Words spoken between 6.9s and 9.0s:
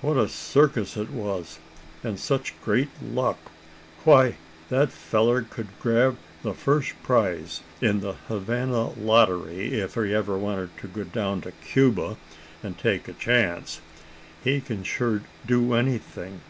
prize in the Havana